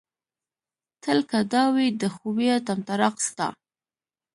تل 1.03 1.19
که 1.29 1.39
دا 1.53 1.63
وي 1.75 1.87
د 2.01 2.03
خوبيه 2.15 2.55
طمطراق 2.67 3.15
ستا 3.27 3.47